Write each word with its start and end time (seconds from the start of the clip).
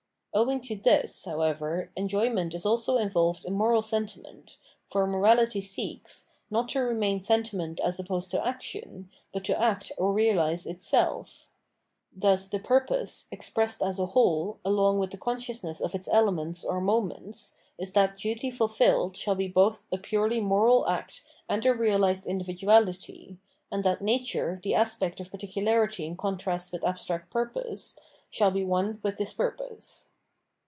Owing 0.33 0.61
to 0.61 0.77
this, 0.77 1.25
however, 1.25 1.91
enjoyment 1.97 2.53
is 2.53 2.65
also 2.65 2.97
involved 2.97 3.43
in 3.43 3.51
moral 3.53 3.81
sentiment, 3.81 4.55
for 4.89 5.05
morality 5.05 5.59
seeks, 5.59 6.29
not 6.49 6.69
to 6.69 6.79
remain 6.79 7.19
sentiment 7.19 7.81
as 7.81 7.99
opposed 7.99 8.31
to 8.31 8.47
action, 8.47 9.09
but 9.33 9.43
to 9.43 9.59
act 9.61 9.91
or 9.97 10.13
realise 10.13 10.65
itself. 10.65 11.47
Thus 12.15 12.47
the 12.47 12.59
purpose, 12.59 13.27
expressed 13.29 13.83
as 13.83 13.99
a 13.99 14.05
whole 14.05 14.57
along 14.63 14.99
with 14.99 15.11
the 15.11 15.17
con 15.17 15.35
sciousness 15.35 15.81
of 15.81 15.93
its 15.93 16.07
elements 16.07 16.63
or 16.63 16.79
moments, 16.79 17.55
is 17.77 17.91
that 17.91 18.15
duty 18.17 18.49
fulfilled 18.51 19.17
shall 19.17 19.35
be 19.35 19.49
both 19.49 19.85
a 19.91 19.97
purely 19.97 20.39
moral 20.39 20.87
act 20.87 21.21
and 21.49 21.65
a 21.65 21.73
real 21.73 21.99
ised 21.99 22.25
individuality, 22.25 23.37
and 23.69 23.83
that 23.83 24.01
nature, 24.01 24.61
the 24.63 24.73
aspect 24.75 25.19
of 25.19 25.29
par 25.29 25.41
ticularity 25.41 26.05
in 26.05 26.15
contrast 26.15 26.71
with 26.71 26.85
abstract 26.85 27.29
purpose, 27.31 27.99
shall 28.29 28.49
be 28.49 28.63
one 28.63 29.01
with 29.03 29.17
this 29.17 29.33
purpose. 29.33 30.07